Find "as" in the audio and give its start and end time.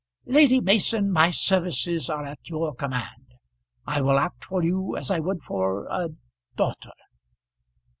4.97-5.11